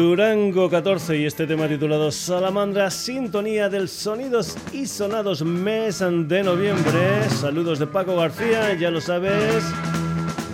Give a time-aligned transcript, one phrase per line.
[0.00, 7.28] Durango 14 y este tema titulado Salamandra, sintonía del Sonidos y Sonados mes de noviembre.
[7.28, 9.62] Saludos de Paco García, ya lo sabes.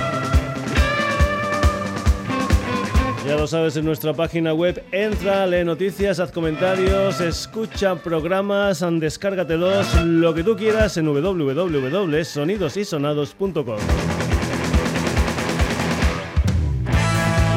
[3.29, 9.95] Ya lo sabes, en nuestra página web entra, lee noticias, haz comentarios, escucha programas, descárgatelos,
[10.03, 13.77] lo que tú quieras en www.sonidosysonados.com.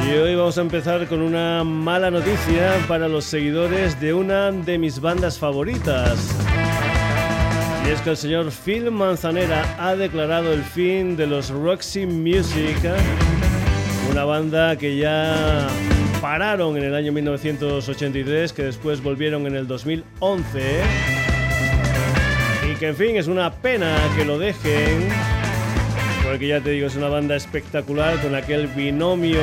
[0.06, 4.78] Y hoy vamos a empezar con una mala noticia para los seguidores de una de
[4.78, 6.36] mis bandas favoritas.
[7.88, 12.76] Y es que el señor Phil Manzanera ha declarado el fin de los Roxy Music
[14.10, 15.68] una banda que ya
[16.22, 20.82] pararon en el año 1983, que después volvieron en el 2011.
[22.72, 25.10] Y que en fin, es una pena que lo dejen,
[26.24, 29.42] porque ya te digo, es una banda espectacular con aquel binomio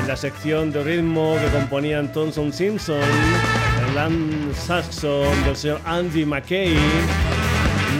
[0.00, 6.76] en la sección de ritmo que componían Thompson Simpson, el Saxon del señor Andy McKay,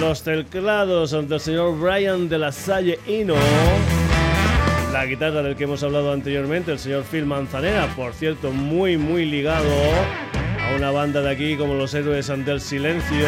[0.01, 3.35] los teclados del señor Brian de la Salle Ino
[4.93, 9.25] la guitarra del que hemos hablado anteriormente, el señor Phil Manzanera, por cierto, muy, muy
[9.25, 9.69] ligado
[10.61, 13.27] a una banda de aquí como los Héroes ante el Silencio,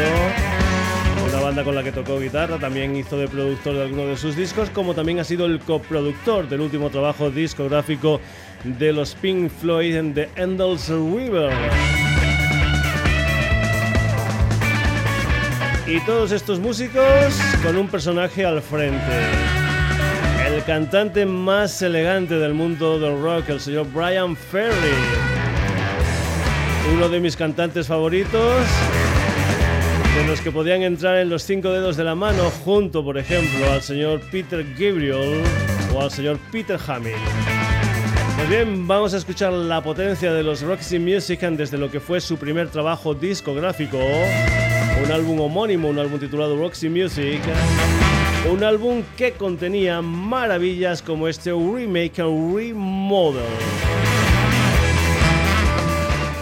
[1.29, 4.37] una banda con la que tocó guitarra, también hizo de productor de algunos de sus
[4.37, 8.21] discos, como también ha sido el coproductor del último trabajo discográfico
[8.65, 11.53] de los Pink Floyd en The Endless River.
[15.87, 17.05] Y todos estos músicos
[17.63, 19.48] con un personaje al frente
[20.69, 24.93] cantante más elegante del mundo del rock, el señor Brian Ferry.
[26.93, 28.67] Uno de mis cantantes favoritos,
[30.15, 33.73] de los que podían entrar en los cinco dedos de la mano, junto, por ejemplo,
[33.73, 35.43] al señor Peter Gabriel
[35.95, 37.15] o al señor Peter Hamill.
[38.37, 42.21] Pues bien, vamos a escuchar la potencia de los Roxy Music desde lo que fue
[42.21, 47.41] su primer trabajo discográfico, un álbum homónimo, un álbum titulado Roxy Music
[48.47, 53.43] un álbum que contenía maravillas como este remake o remodel.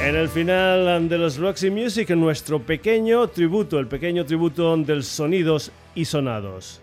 [0.02, 5.72] En el final de los Roxy Music, nuestro pequeño tributo, el pequeño tributo del sonidos
[5.94, 6.80] y sonados.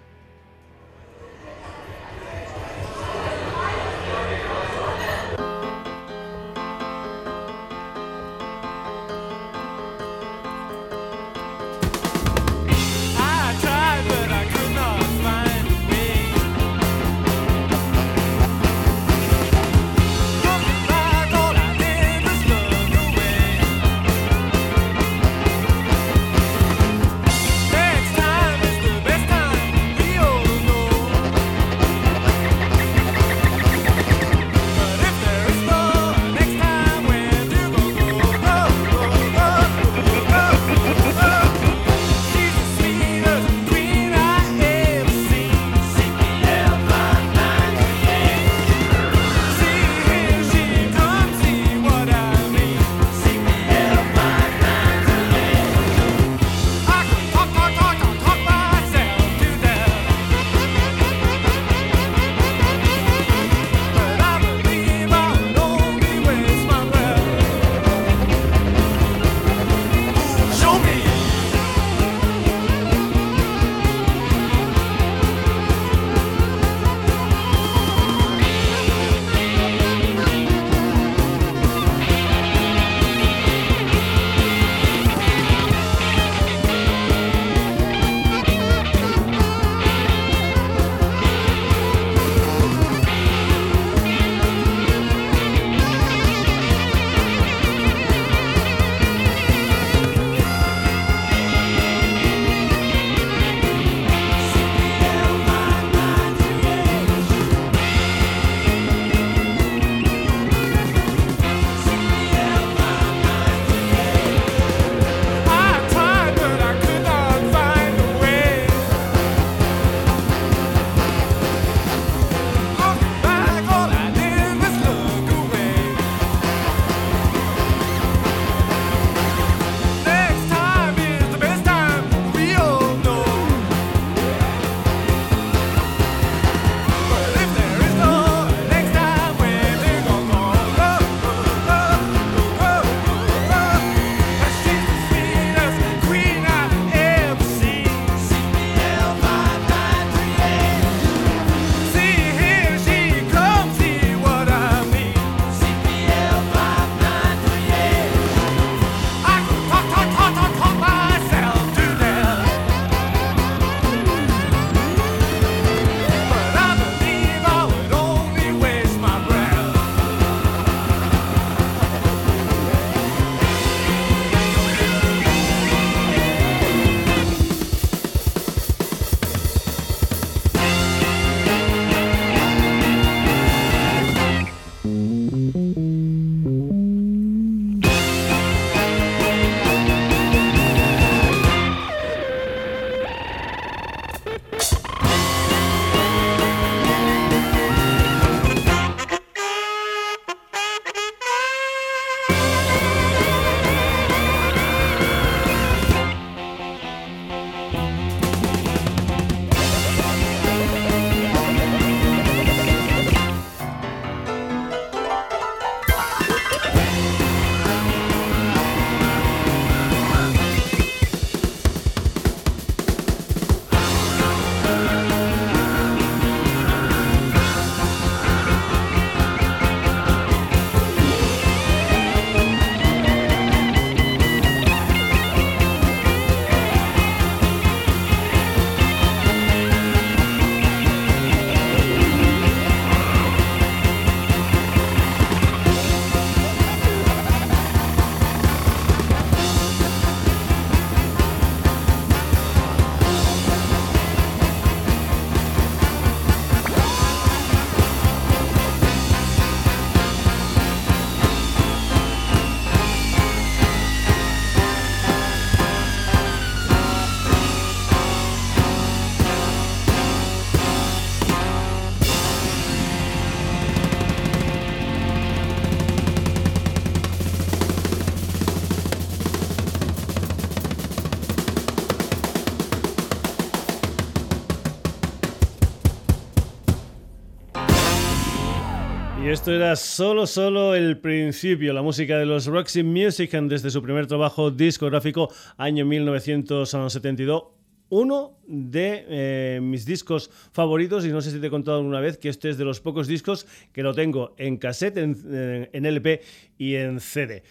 [289.34, 294.06] Esto era solo, solo el principio, la música de los Roxy Music desde su primer
[294.06, 297.46] trabajo discográfico, año 1972
[297.90, 302.20] uno de eh, mis discos favoritos y no sé si te he contado alguna vez
[302.20, 306.22] que este es de los pocos discos que lo tengo en cassette, en, en LP
[306.60, 307.44] y en CD.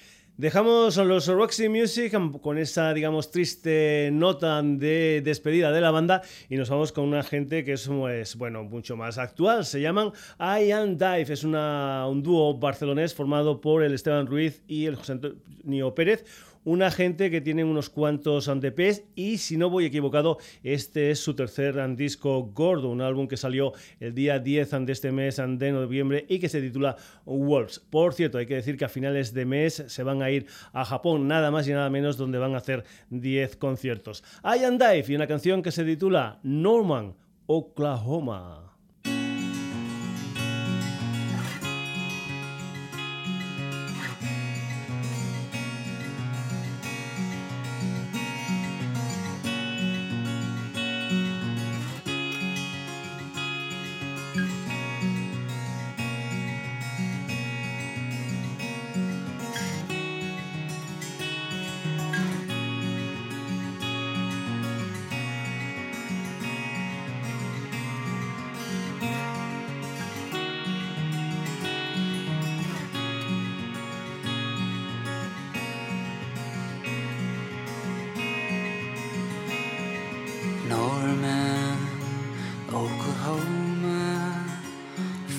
[0.42, 6.56] Dejamos los Roxy Music con esa, digamos, triste nota de despedida de la banda y
[6.56, 9.64] nos vamos con una gente que es, pues, bueno, mucho más actual.
[9.64, 10.10] Se llaman
[10.40, 11.32] I Am Dive.
[11.32, 16.24] Es una, un dúo barcelonés formado por el Esteban Ruiz y el José Antonio Pérez
[16.64, 21.34] una gente que tiene unos cuantos ANDPs y si no voy equivocado, este es su
[21.34, 26.24] tercer disco gordo, un álbum que salió el día 10 de este mes de noviembre
[26.28, 27.80] y que se titula Wolves.
[27.80, 30.84] Por cierto, hay que decir que a finales de mes se van a ir a
[30.84, 34.22] Japón, nada más y nada menos, donde van a hacer 10 conciertos.
[34.44, 37.14] I and Dive y una canción que se titula Norman,
[37.46, 38.71] Oklahoma.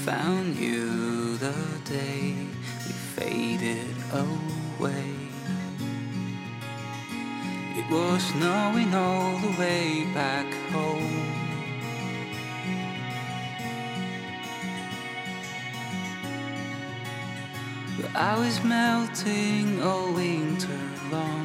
[0.06, 1.56] found you the
[1.86, 2.36] day
[2.86, 5.14] we faded away.
[7.78, 11.24] It was snowing all the way back home.
[18.02, 20.80] But I was melting all winter
[21.10, 21.43] long.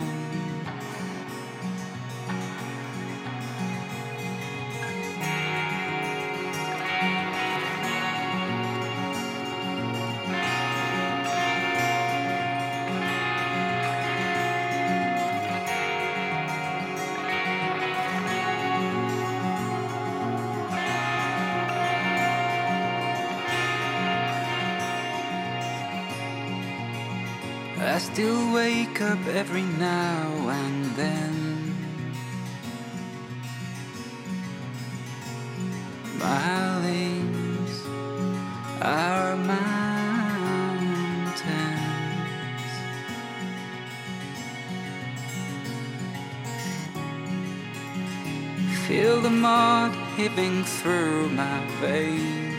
[28.18, 31.72] Still wake up every now and then.
[36.18, 37.86] My limbs
[38.82, 39.68] are mountains.
[48.88, 52.56] Feel the mud heaving through my veins.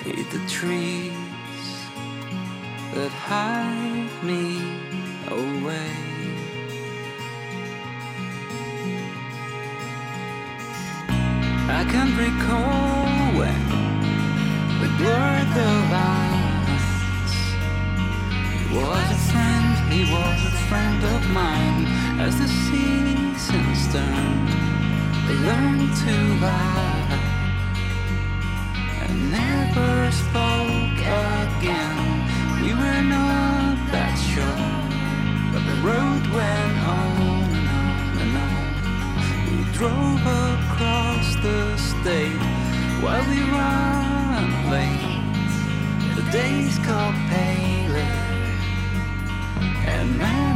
[0.00, 1.23] Feed the trees
[2.94, 4.62] that hide me
[5.26, 5.90] away.
[11.66, 13.62] I can't recall when
[14.80, 17.34] we blurred the lines.
[18.54, 21.86] He was a friend, he was a friend of mine.
[22.20, 24.48] As the seasons turned,
[25.26, 26.14] they learned to
[26.46, 27.03] lie.
[41.44, 42.40] the state
[43.02, 46.16] while we run late.
[46.16, 48.12] The days caught paler
[49.86, 50.53] and.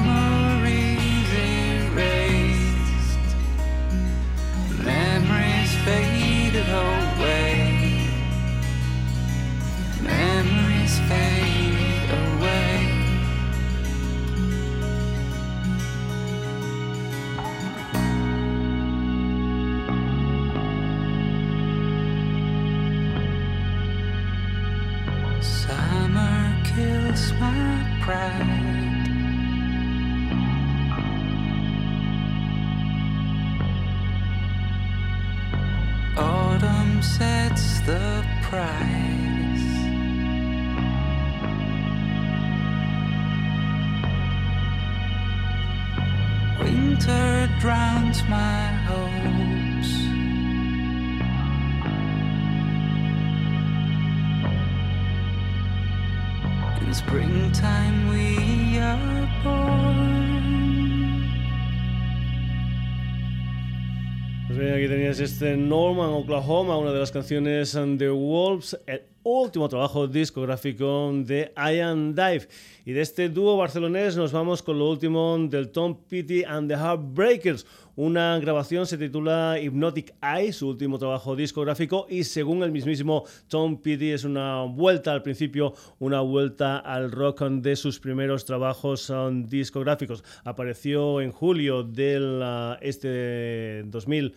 [65.20, 71.52] es este Norman Oklahoma, una de las canciones de Wolves, el último trabajo discográfico de
[71.56, 72.46] Ian Dive.
[72.84, 76.76] Y de este dúo barcelonés nos vamos con lo último del Tom Petty and the
[76.76, 77.66] Heartbreakers.
[77.96, 83.82] Una grabación se titula Hypnotic Eye, su último trabajo discográfico, y según el mismísimo Tom
[83.82, 89.44] Petty es una vuelta al principio, una vuelta al rock de sus primeros trabajos um,
[89.44, 90.22] discográficos.
[90.44, 94.34] Apareció en julio del uh, este 2000.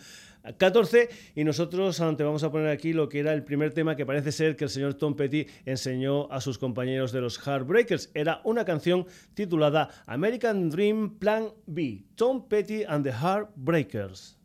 [0.57, 3.95] 14 y nosotros ah, te vamos a poner aquí lo que era el primer tema
[3.95, 8.09] que parece ser que el señor Tom Petty enseñó a sus compañeros de los Heartbreakers.
[8.13, 14.40] Era una canción titulada American Dream Plan B, Tom Petty and the Heartbreakers.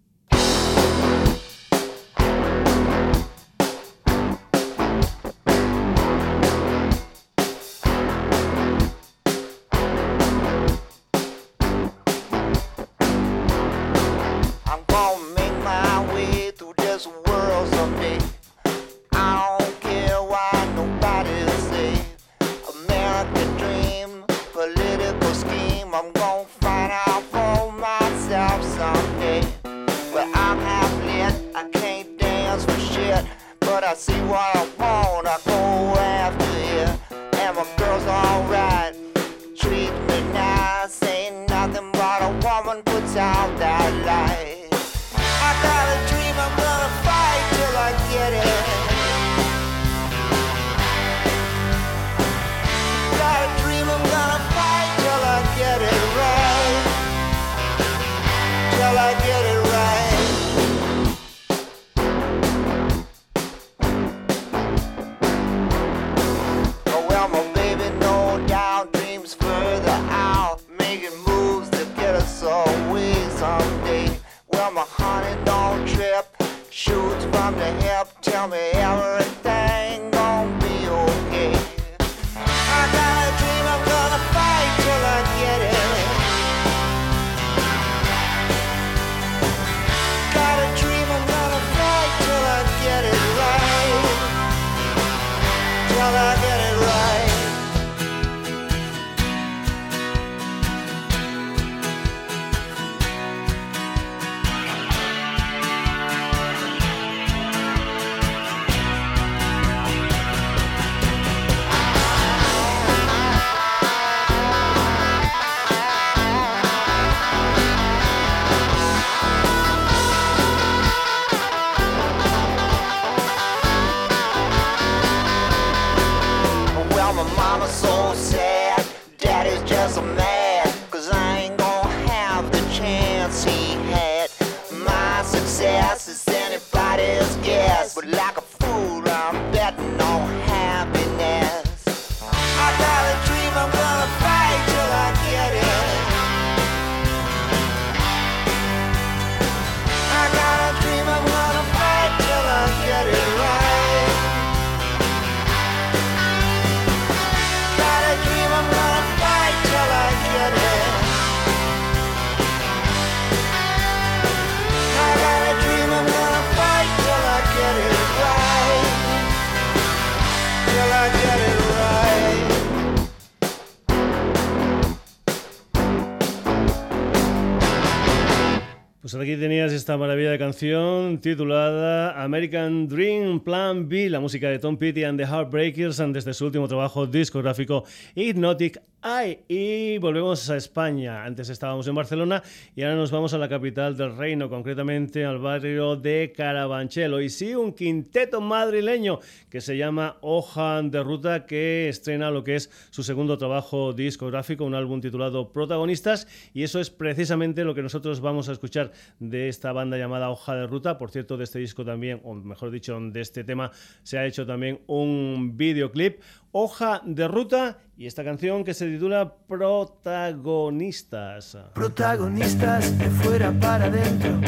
[179.87, 185.17] Esta maravilla de canción titulada American Dream Plan B, la música de Tom Petty and
[185.17, 187.85] the Heartbreakers desde su último trabajo discográfico
[188.17, 189.45] Hypnotic Eye.
[189.47, 191.25] Y volvemos a España.
[191.25, 192.43] Antes estábamos en Barcelona
[192.75, 197.23] y ahora nos vamos a la capital del reino, concretamente al barrio de Carabanchel.
[197.23, 202.57] Y sí, un quinteto madrileño que se llama Hoja de Ruta que estrena lo que
[202.57, 206.27] es su segundo trabajo discográfico, un álbum titulado Protagonistas.
[206.53, 208.91] Y eso es precisamente lo que nosotros vamos a escuchar
[209.21, 210.99] de esta banda llamada Hoja de Ruta.
[210.99, 213.71] Por cierto, de este disco también, o mejor dicho, de este tema,
[214.03, 216.21] se ha hecho también un videoclip.
[216.51, 221.57] Hoja de Ruta y esta canción que se titula Protagonistas.
[221.75, 224.41] Protagonistas de fuera para adentro,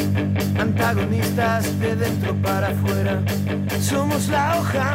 [0.59, 3.22] antagonistas de dentro para afuera.
[3.79, 4.94] Somos la hoja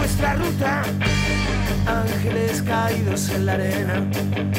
[0.00, 0.82] de vuestra ruta,
[1.86, 4.10] ángeles caídos en la arena.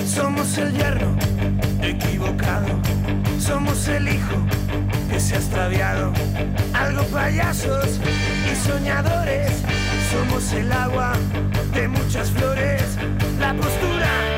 [0.06, 1.18] Somos el yerno
[1.82, 2.82] equivocado
[3.40, 4.38] somos el hijo
[5.10, 6.14] que se ha extraviado.
[6.74, 8.00] Algo payasos
[8.52, 9.52] y soñadores.
[10.12, 11.14] Somos el agua
[11.74, 12.84] de muchas flores.
[13.40, 14.31] La postura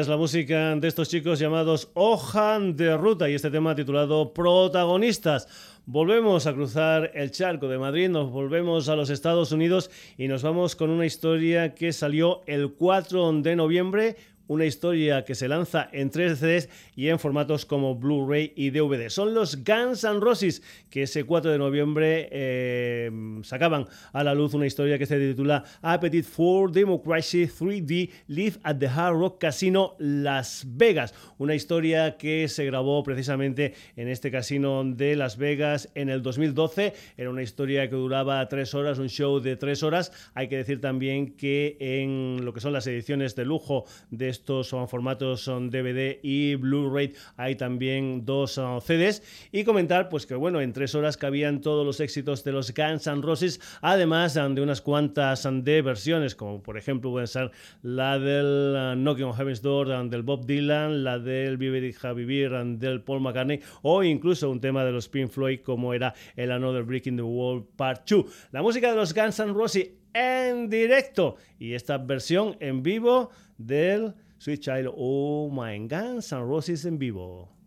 [0.00, 5.46] tenías la música de estos chicos llamados Hoja de Ruta y este tema titulado Protagonistas.
[5.84, 10.42] Volvemos a cruzar el charco de Madrid, nos volvemos a los Estados Unidos y nos
[10.42, 14.16] vamos con una historia que salió el 4 de noviembre,
[14.50, 19.08] una historia que se lanza en 3 CDs y en formatos como Blu-ray y DVD.
[19.08, 20.60] Son los Guns N' Roses
[20.90, 23.12] que ese 4 de noviembre eh,
[23.44, 28.78] sacaban a la luz una historia que se titula Appetite for Democracy 3D Live at
[28.78, 31.14] the Hard Rock Casino Las Vegas.
[31.38, 36.92] Una historia que se grabó precisamente en este casino de Las Vegas en el 2012.
[37.16, 40.10] Era una historia que duraba tres horas, un show de tres horas.
[40.34, 44.68] Hay que decir también que en lo que son las ediciones de lujo de estos
[44.68, 49.22] son formatos son DVD y Blu-ray hay también dos uh, CDs
[49.52, 53.06] y comentar pues que bueno, en tres horas cabían todos los éxitos de los Guns
[53.06, 57.50] N' Roses, además um, de unas cuantas um, de versiones, como por ejemplo pueden ser
[57.82, 63.02] la del Knocking on Heaven's Door del Bob Dylan, la del Vivir y Vivir del
[63.02, 67.08] Paul McCartney o incluso un tema de los Pink Floyd como era el Another Brick
[67.08, 68.48] in the Wall Part 2.
[68.52, 74.14] La música de los Guns N' Roses en directo y esta versión en vivo del
[74.40, 77.59] Sweet Child Oh My Guns N' Roses en vivo.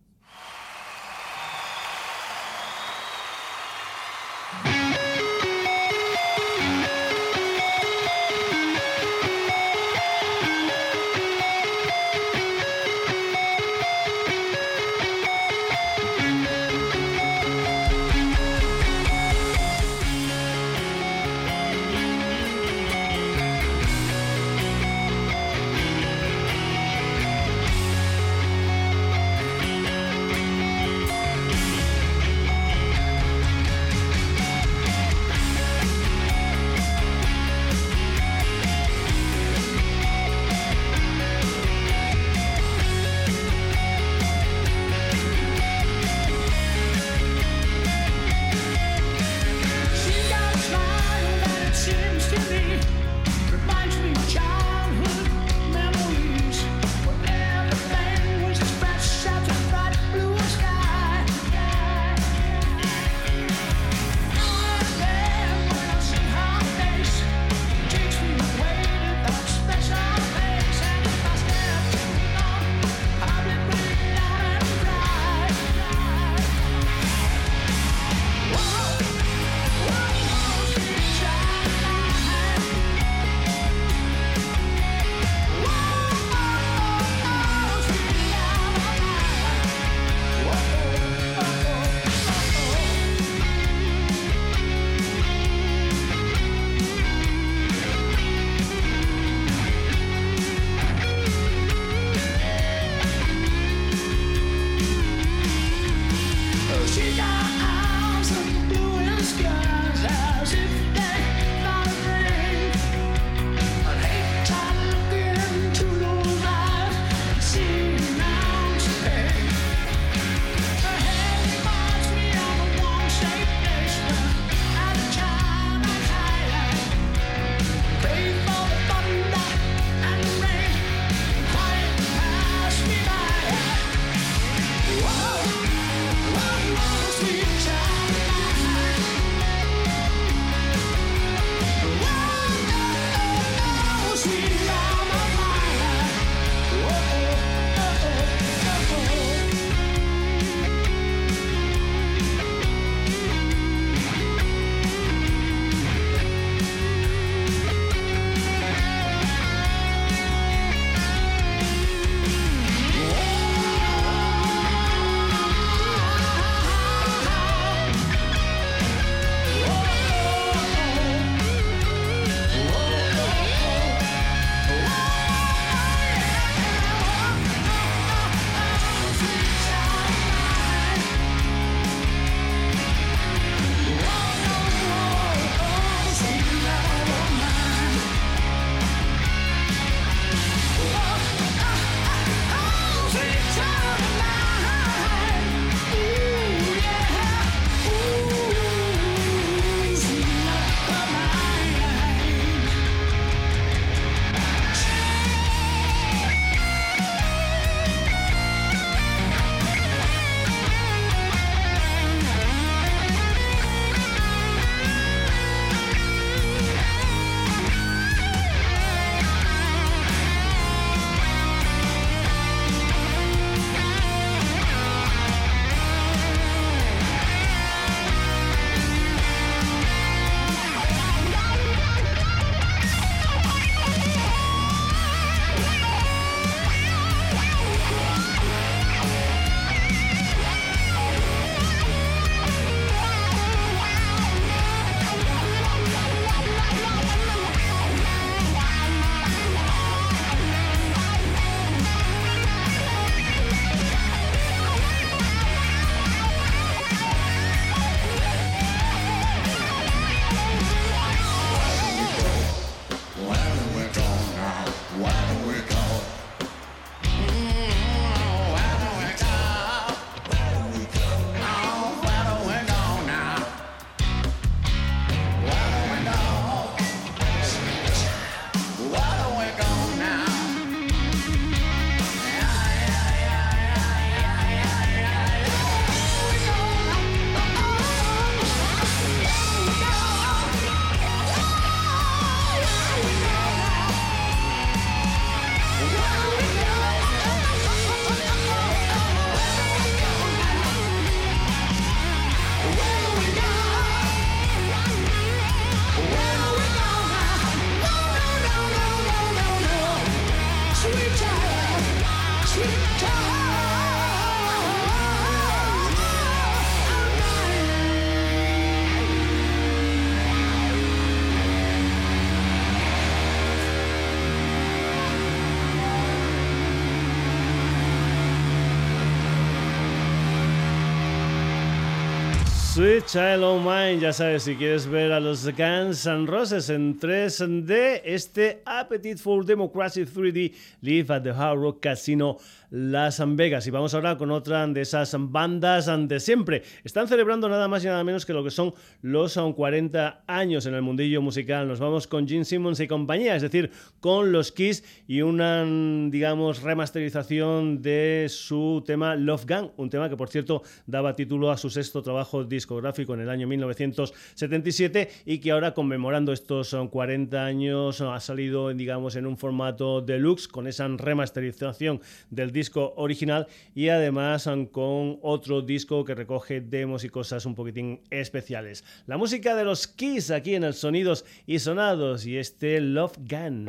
[332.84, 337.00] Sweet Child of Mine, ya sabes, si quieres ver a los Guns N' Roses en
[337.00, 342.40] 3D, este Appetite for Democracy 3D Live at the Hard Rock Casino
[342.74, 343.68] las Vegas.
[343.68, 346.64] Y vamos ahora con otra de esas bandas de siempre.
[346.84, 350.74] Están celebrando nada más y nada menos que lo que son los 40 años en
[350.74, 351.68] el mundillo musical.
[351.68, 355.64] Nos vamos con Gene Simmons y compañía, es decir, con los Kiss y una,
[356.10, 361.58] digamos, remasterización de su tema Love Gun, un tema que, por cierto, daba título a
[361.58, 368.02] su sexto trabajo discográfico en el año 1977 y que ahora, conmemorando estos 40 años,
[368.02, 373.90] ha salido, digamos, en un formato deluxe con esa remasterización del disco disco original y
[373.90, 378.86] además con otro disco que recoge demos y cosas un poquitín especiales.
[379.06, 383.68] La música de los Kiss aquí en el Sonidos y Sonados y este Love Gun.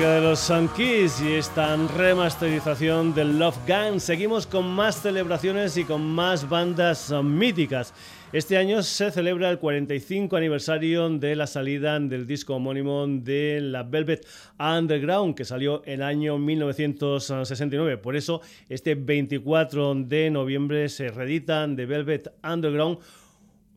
[0.00, 3.98] De los Sun y esta remasterización del Love Gun.
[3.98, 7.94] Seguimos con más celebraciones y con más bandas míticas.
[8.30, 13.84] Este año se celebra el 45 aniversario de la salida del disco homónimo de la
[13.84, 14.26] Velvet
[14.58, 17.96] Underground, que salió en el año 1969.
[17.96, 22.98] Por eso, este 24 de noviembre se reeditan The Velvet Underground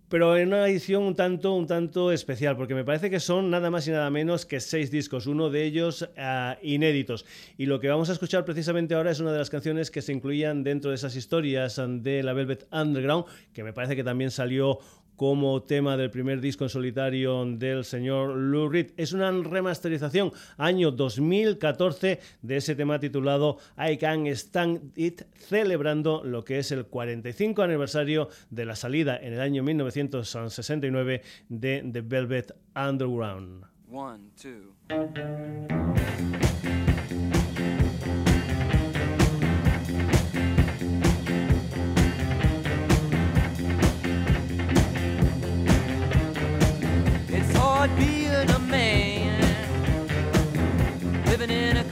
[0.09, 3.69] pero en una edición un tanto, un tanto especial, porque me parece que son nada
[3.69, 7.25] más y nada menos que seis discos, uno de ellos ah, inéditos.
[7.57, 10.11] Y lo que vamos a escuchar precisamente ahora es una de las canciones que se
[10.11, 14.79] incluían dentro de esas historias de la Velvet Underground, que me parece que también salió
[15.19, 18.91] como tema del primer disco en solitario del señor Lou Reed.
[18.95, 26.45] Es una remasterización año 2014 de ese tema titulado I Can Stand It, celebrando lo
[26.45, 32.55] que es el 45 aniversario de la salida en el año 1969 de The Velvet
[32.73, 33.65] Underground.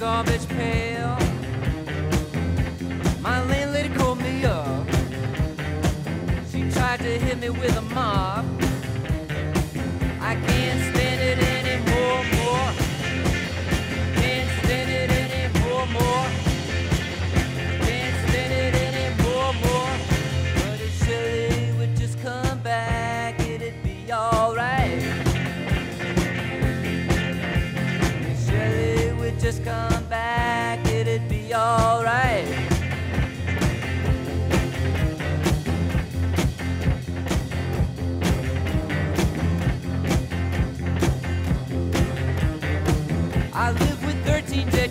[0.08, 1.18] Garbage pail.
[3.20, 4.88] My landlady called me up.
[6.50, 8.57] She tried to hit me with a mop.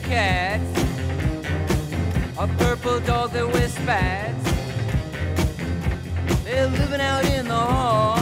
[0.07, 0.63] 13 dead cats,
[2.39, 4.51] a purple dog that wears spats.
[6.45, 8.19] They're living out in the hall,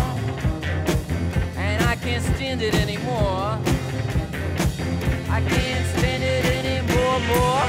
[1.57, 3.59] and I can't stand it anymore.
[5.31, 7.64] I can't stand it anymore, more.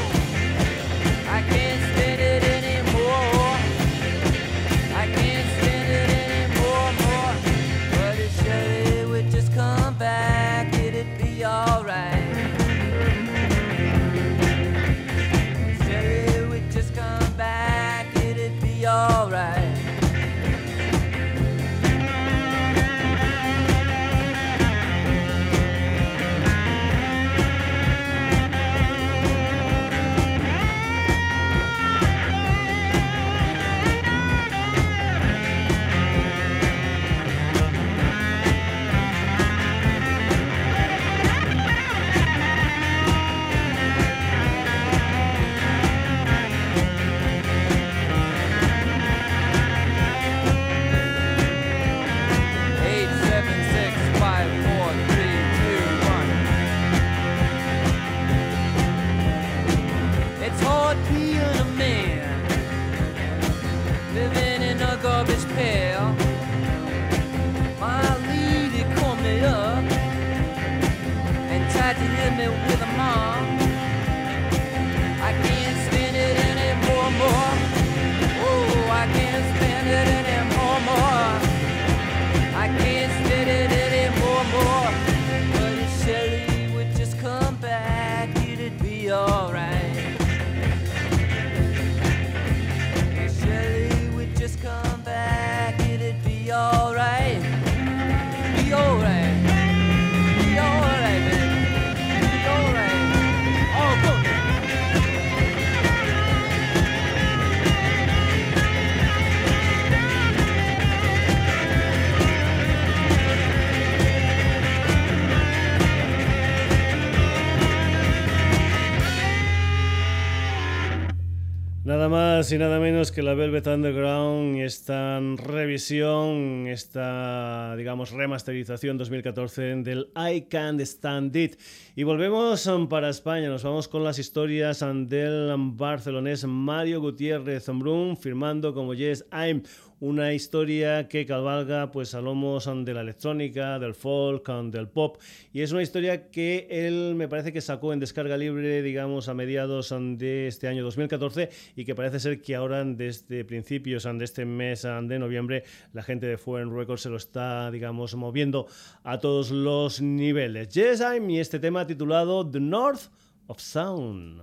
[122.51, 130.41] Y nada menos que la Velvet Underground, esta revisión, esta, digamos, remasterización 2014 del I
[130.41, 131.59] Can't Stand It.
[131.97, 137.67] Y volvemos um, para España, nos vamos con las historias um, del barcelonés Mario Gutiérrez
[137.67, 139.63] Brun, firmando como Yes I'm
[140.01, 145.17] una historia que cabalga pues a lomos um, de la electrónica, del folk, del pop
[145.53, 149.33] y es una historia que él me parece que sacó en descarga libre digamos a
[149.33, 154.43] mediados de este año 2014 y que parece ser que ahora desde principios de este
[154.43, 158.67] mes de noviembre la gente de Foreign Records se lo está digamos moviendo
[159.03, 160.69] a todos los niveles.
[160.69, 163.09] Yes I'm y este tema titulado The North
[163.47, 164.41] of Sound.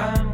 [0.00, 0.29] Come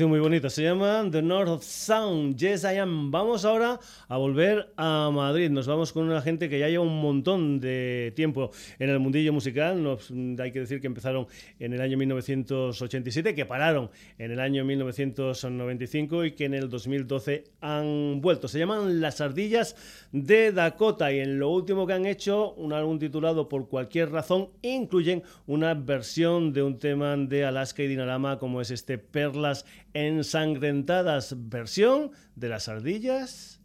[0.00, 3.10] muy bonita, se llama The North Sound, Yes I Am.
[3.10, 3.78] Vamos ahora
[4.12, 5.48] a volver a Madrid.
[5.48, 9.32] Nos vamos con una gente que ya lleva un montón de tiempo en el mundillo
[9.32, 9.82] musical.
[9.82, 11.26] Nos, hay que decir que empezaron
[11.58, 17.44] en el año 1987, que pararon en el año 1995 y que en el 2012
[17.62, 18.48] han vuelto.
[18.48, 19.76] Se llaman Las Ardillas
[20.12, 24.50] de Dakota y en lo último que han hecho, un álbum titulado Por cualquier razón,
[24.60, 31.34] incluyen una versión de un tema de Alaska y Dinarama como es este Perlas ensangrentadas,
[31.48, 33.61] versión de Las Ardillas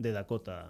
[0.00, 0.68] de Dakota.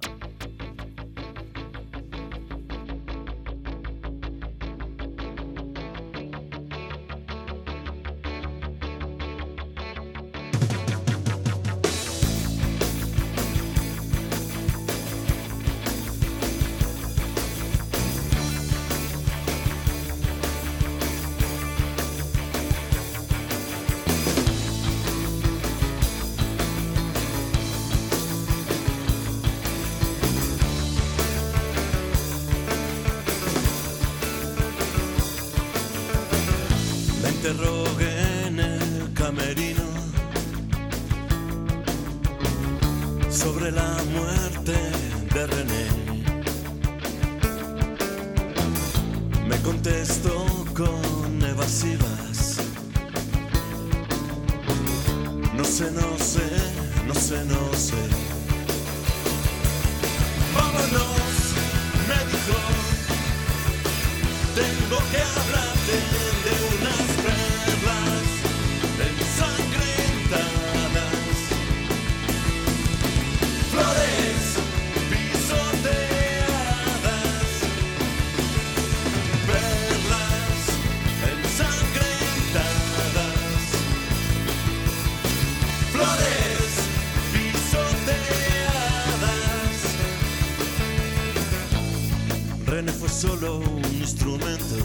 [92.71, 94.77] René fue solo un instrumento,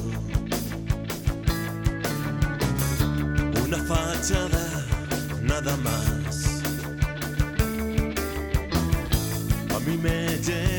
[3.64, 4.86] una fachada,
[5.44, 6.64] nada más.
[9.76, 10.75] A mí me llegará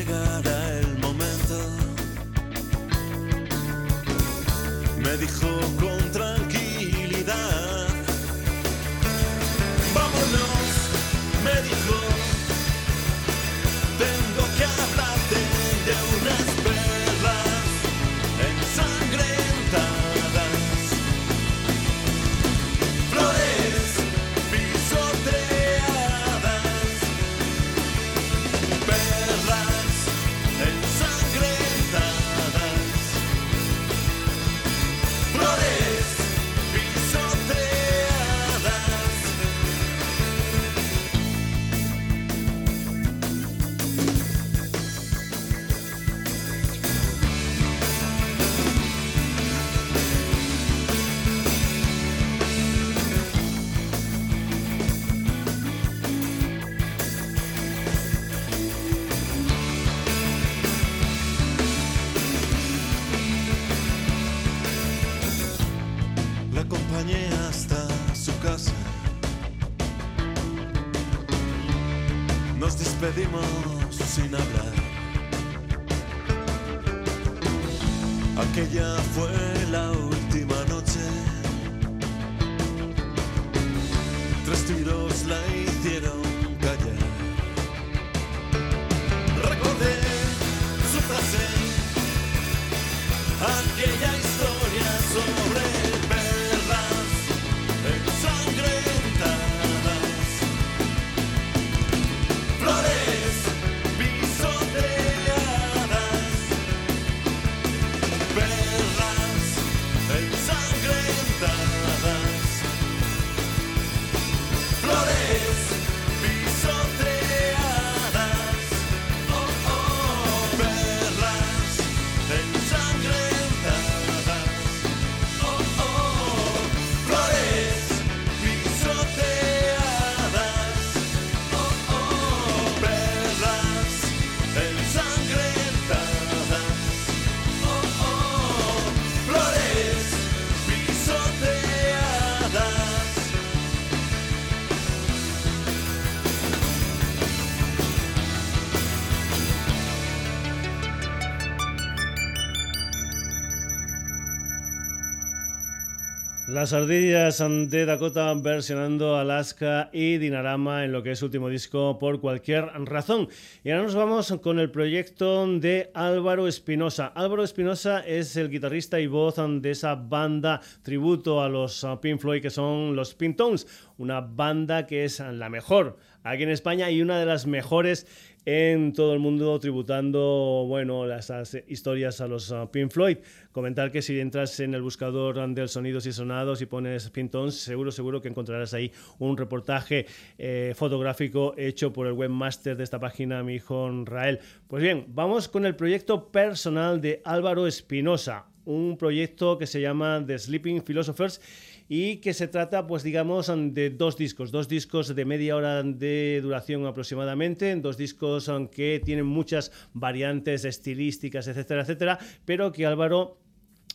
[156.57, 162.19] Las ardillas de Dakota versionando Alaska y Dinarama en lo que es último disco por
[162.19, 163.29] cualquier razón.
[163.63, 167.11] Y ahora nos vamos con el proyecto de Álvaro Espinosa.
[167.13, 172.19] Álvaro Espinosa es el guitarrista y voz de esa banda tributo a los uh, Pink
[172.19, 173.67] Floyd que son los Pintones,
[173.99, 175.99] una banda que es la mejor
[176.31, 178.07] aquí en España y una de las mejores
[178.49, 181.29] en todo el mundo tributando, bueno, las,
[181.67, 183.17] historias a los uh, Pink Floyd.
[183.51, 187.91] Comentar que si entras en el buscador del sonidos y sonados y pones Pintons, seguro,
[187.91, 188.89] seguro que encontrarás ahí
[189.19, 190.05] un reportaje
[190.37, 194.39] eh, fotográfico hecho por el webmaster de esta página, mi hijo Rael.
[194.69, 200.23] Pues bien, vamos con el proyecto personal de Álvaro Espinosa, un proyecto que se llama
[200.25, 201.41] The Sleeping Philosophers
[201.89, 206.39] y que se trata, pues digamos, de dos discos, dos discos de media hora de
[206.41, 213.37] duración aproximadamente, dos discos que tienen muchas variantes estilísticas, etcétera, etcétera, pero que Álvaro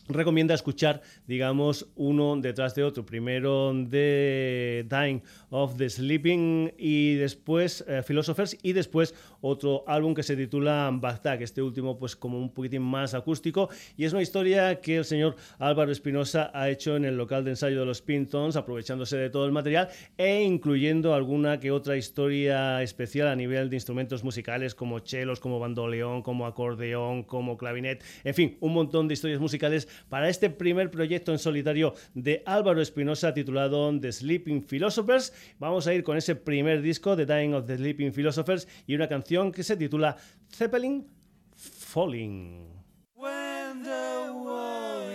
[0.09, 3.05] recomienda escuchar, digamos, uno detrás de otro.
[3.05, 10.23] Primero de Dying of the Sleeping y después eh, Philosophers y después otro álbum que
[10.23, 14.79] se titula Bagdad, este último pues como un poquitín más acústico y es una historia
[14.81, 18.55] que el señor Álvaro Espinosa ha hecho en el local de ensayo de los Pintons,
[18.55, 23.75] aprovechándose de todo el material e incluyendo alguna que otra historia especial a nivel de
[23.75, 29.13] instrumentos musicales como chelos, como bandoleón, como acordeón, como clavinet, en fin, un montón de
[29.13, 35.33] historias musicales para este primer proyecto en solitario de Álvaro Espinosa titulado The Sleeping Philosophers.
[35.59, 39.07] Vamos a ir con ese primer disco, The Dying of the Sleeping Philosophers, y una
[39.07, 40.17] canción que se titula
[40.51, 41.07] Zeppelin
[41.55, 42.67] Falling.
[43.15, 44.23] When the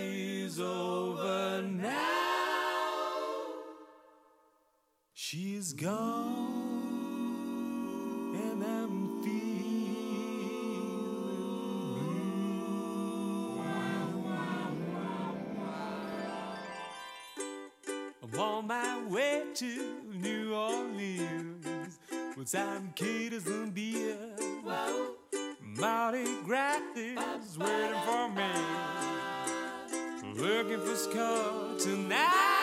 [0.01, 1.93] is over now,
[5.13, 6.68] she's gone,
[18.59, 21.97] on my way to New Orleans
[22.35, 24.17] with some caters and beer.
[25.61, 28.51] Marty Gras is waiting for me.
[30.35, 32.58] Looking for Scott tonight.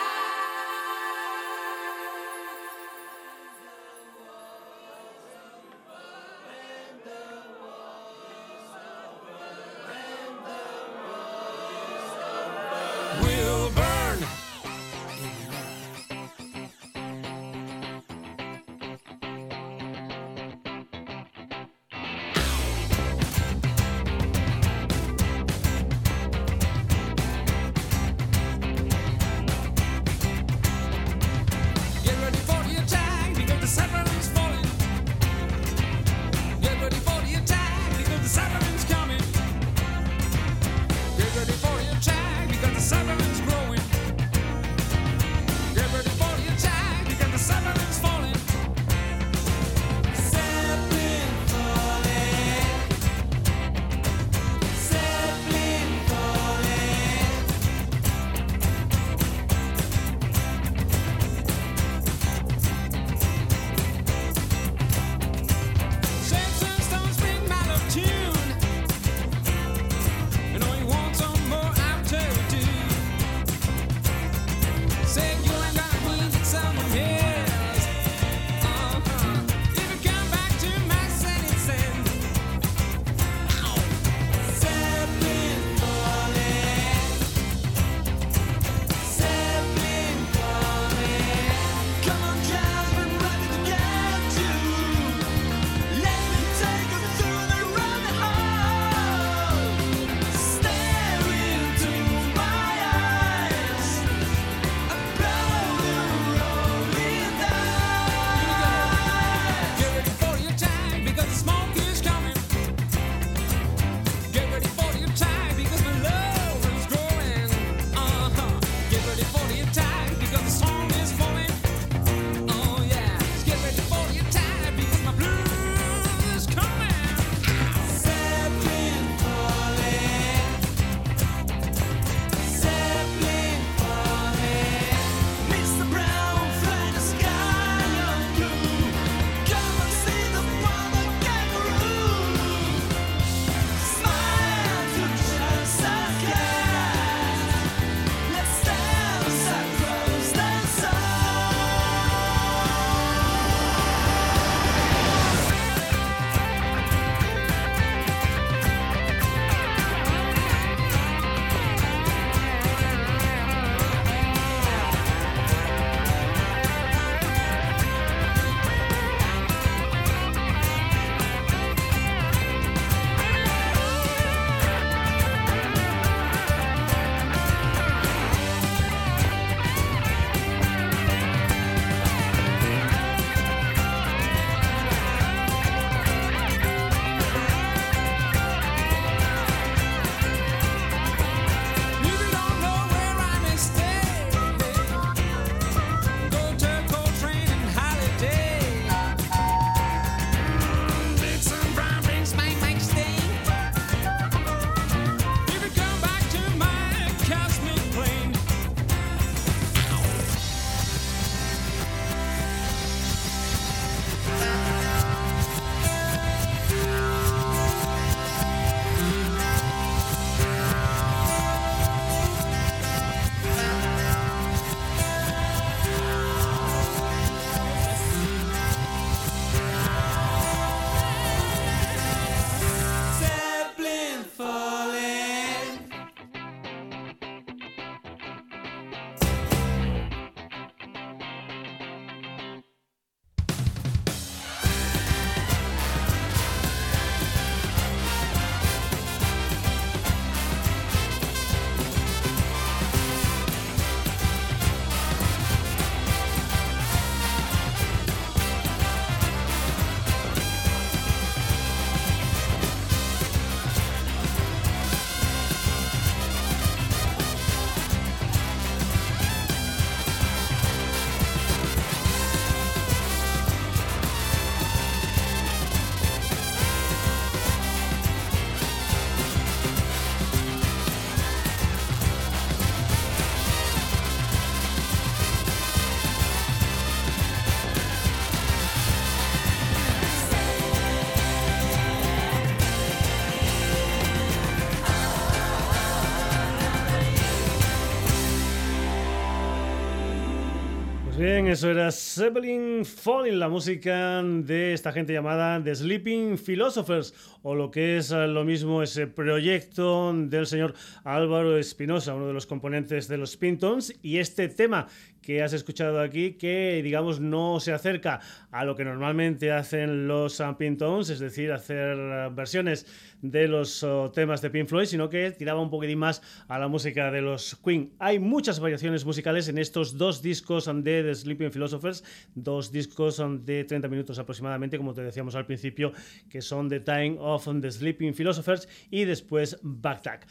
[301.49, 307.13] Eso era Zeppelin Falling, la música de esta gente llamada The Sleeping Philosophers,
[307.43, 310.73] o lo que es eh, lo mismo ese proyecto del señor
[311.05, 314.87] Álvaro Espinosa, uno de los componentes de los Pintons, y este tema
[315.21, 318.21] que has escuchado aquí que, digamos, no se acerca
[318.53, 322.87] a lo que normalmente hacen los Pintons, es decir, hacer eh, versiones
[323.21, 327.11] de los temas de Pink Floyd, sino que tiraba un poquitín más a la música
[327.11, 327.93] de los Queen.
[327.99, 332.05] Hay muchas variaciones musicales en estos dos discos de The Sleeping Philosophers,
[332.35, 335.93] dos discos de 30 minutos aproximadamente, como te decíamos al principio,
[336.29, 340.27] que son The Time of the Sleeping Philosophers y después Backtrack.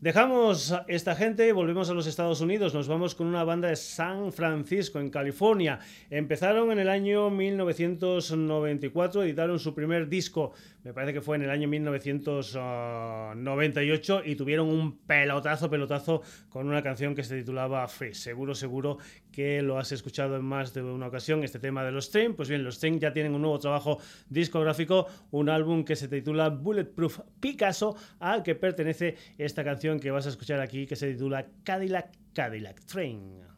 [0.00, 2.72] Dejamos esta gente y volvemos a los Estados Unidos.
[2.72, 5.78] Nos vamos con una banda de San Francisco, en California.
[6.08, 11.50] Empezaron en el año 1994, editaron su primer disco me parece que fue en el
[11.50, 18.14] año 1998 y tuvieron un pelotazo, pelotazo con una canción que se titulaba Free.
[18.14, 18.96] Seguro, seguro
[19.30, 22.34] que lo has escuchado en más de una ocasión, este tema de los Stream.
[22.34, 26.48] Pues bien, los Stream ya tienen un nuevo trabajo discográfico, un álbum que se titula
[26.48, 31.46] Bulletproof Picasso, al que pertenece esta canción que vas a escuchar aquí, que se titula
[31.62, 33.49] Cadillac Cadillac Train.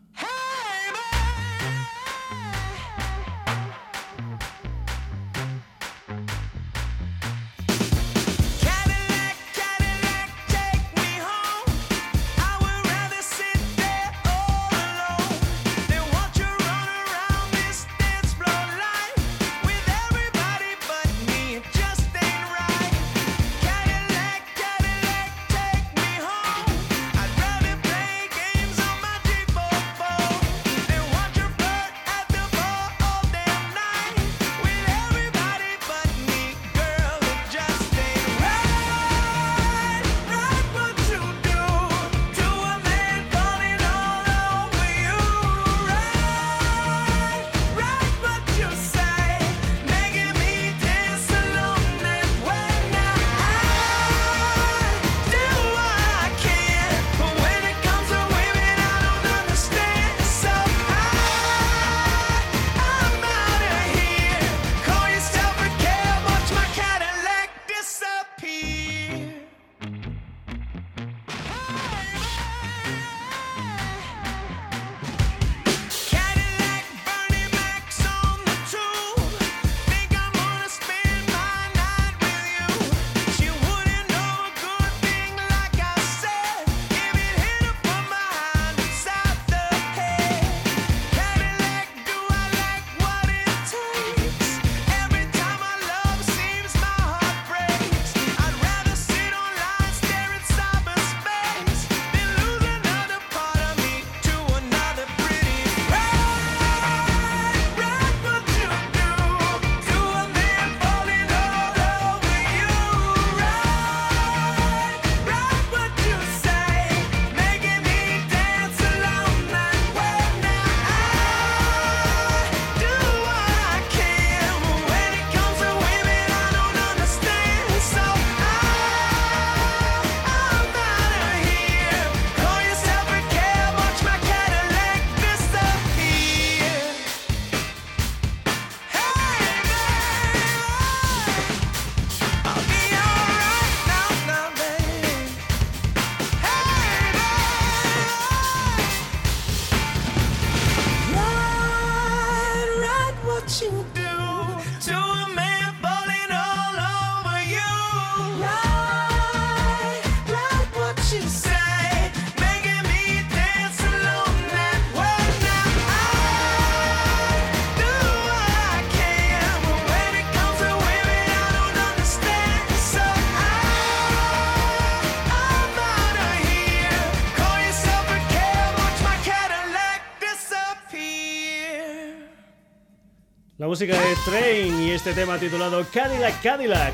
[183.73, 186.93] Música de Train y este tema titulado Cadillac Cadillac.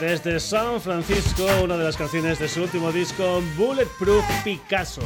[0.00, 5.02] Desde San Francisco, una de las canciones de su último disco, Bulletproof Picasso.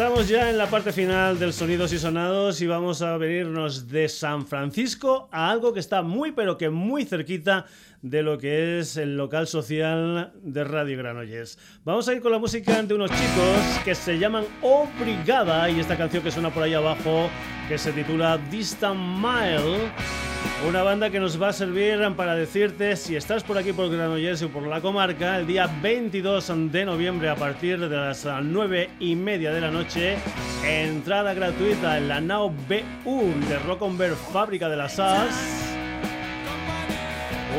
[0.00, 4.08] Estamos ya en la parte final del Sonidos y Sonados y vamos a venirnos de
[4.08, 7.66] San Francisco a algo que está muy pero que muy cerquita
[8.00, 11.58] de lo que es el local social de Radio Granollers.
[11.84, 15.98] Vamos a ir con la música de unos chicos que se llaman Obrigada y esta
[15.98, 17.28] canción que suena por ahí abajo
[17.68, 19.92] que se titula Distant Mile
[20.68, 24.42] Una banda que nos va a servir para decirte si estás por aquí por Granollers
[24.42, 29.16] o por la comarca, el día 22 de noviembre a partir de las 9 y
[29.16, 30.18] media de la noche,
[30.66, 35.34] entrada gratuita en la Now BU de Rock on Bear Fábrica de las Arts.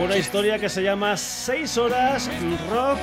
[0.01, 2.29] Una historia que se llama 6 horas
[2.69, 2.99] Rock.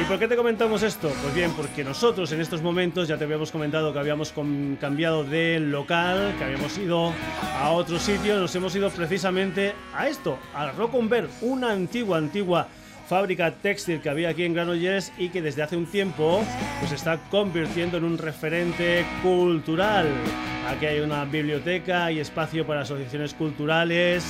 [0.00, 1.12] ¿Y por qué te comentamos esto?
[1.22, 4.32] Pues bien, porque nosotros en estos momentos ya te habíamos comentado que habíamos
[4.80, 7.12] cambiado de local, que habíamos ido
[7.60, 12.18] a otro sitio, nos hemos ido precisamente a esto, a Rock on Bear, una antigua,
[12.18, 12.68] antigua
[13.08, 16.42] fábrica textil que había aquí en Granollers y que desde hace un tiempo
[16.80, 20.08] pues está convirtiendo en un referente cultural.
[20.68, 24.24] Aquí hay una biblioteca, hay espacio para asociaciones culturales,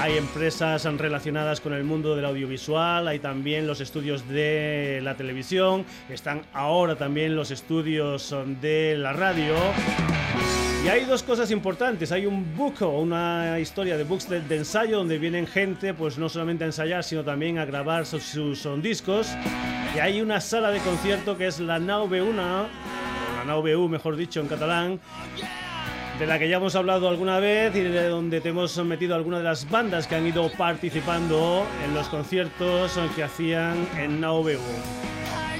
[0.00, 5.84] hay empresas relacionadas con el mundo del audiovisual, hay también los estudios de la televisión,
[6.10, 9.54] están ahora también los estudios de la radio.
[10.84, 12.12] Y hay dos cosas importantes.
[12.12, 16.18] Hay un book o una historia de books de, de ensayo donde vienen gente, pues
[16.18, 19.28] no solamente a ensayar, sino también a grabar sus, sus- sus discos.
[19.96, 24.14] Y hay una sala de concierto que es la Nau B1, la Nau BU, mejor
[24.16, 25.00] dicho, en catalán,
[26.18, 29.40] de la que ya hemos hablado alguna vez y de donde te hemos metido algunas
[29.40, 34.58] de las bandas que han ido participando en los conciertos que hacían en Nau BU.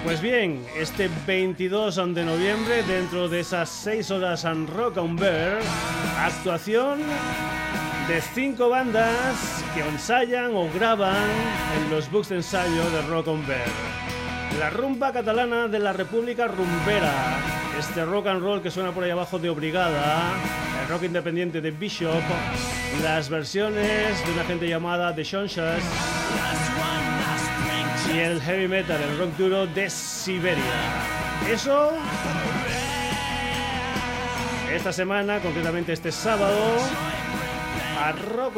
[0.04, 5.60] Pues bien, este 22 de noviembre, dentro de esas 6 horas en Rock on Bear,
[6.18, 7.00] actuación
[8.06, 11.30] de 5 bandas que ensayan o graban
[11.78, 13.66] en los books de ensayo de Rock on Bear.
[14.58, 17.12] La rumba catalana de la República Rumbera,
[17.78, 20.32] este rock and roll que suena por ahí abajo de Obrigada,
[20.82, 22.22] el rock independiente de Bishop,
[23.02, 25.82] las versiones de una gente llamada The Shonshas
[28.14, 30.62] y el heavy metal, el rock duro de Siberia.
[31.50, 31.92] Eso
[34.74, 36.58] esta semana, concretamente este sábado,
[38.00, 38.54] a Rock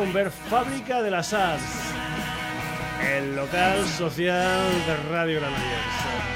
[0.49, 1.86] Fábrica de las Arts,
[3.01, 6.36] el local social de Radio Granollers.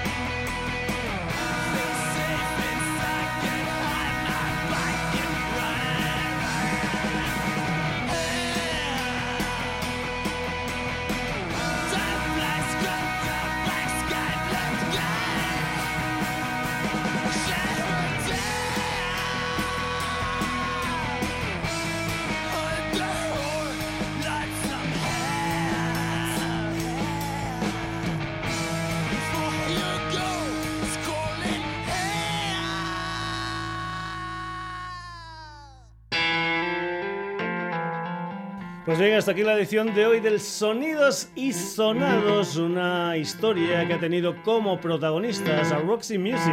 [38.90, 43.94] Pues bien, hasta aquí la edición de hoy del Sonidos y Sonados, una historia que
[43.94, 46.52] ha tenido como protagonistas a Roxy Music,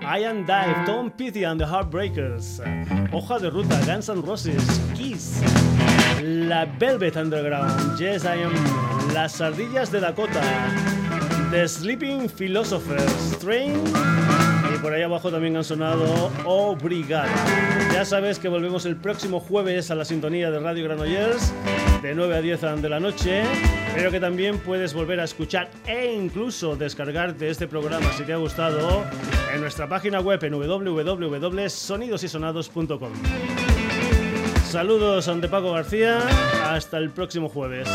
[0.00, 2.62] Ian Dive, Tom Petty and the Heartbreakers,
[3.10, 5.42] Hoja de Ruta, Guns N' Roses, Kiss,
[6.22, 10.40] La Velvet Underground, Yes I Am, Las Ardillas de Dakota,
[11.50, 13.82] The Sleeping Philosophers, Train
[14.74, 17.30] y por ahí abajo también han sonado Obrigada.
[17.92, 21.52] Ya sabes que volvemos el próximo jueves a la sintonía de Radio Granollers
[22.02, 23.42] de 9 a 10 de la noche,
[23.94, 28.36] pero que también puedes volver a escuchar e incluso descargarte este programa si te ha
[28.36, 29.04] gustado
[29.54, 33.12] en nuestra página web en www.sonidosysonados.com.
[34.64, 36.18] Saludos ante Paco García,
[36.64, 37.88] hasta el próximo jueves.